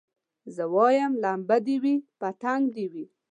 [0.55, 3.05] زه وايم لمبه دي وي پتنګ دي وي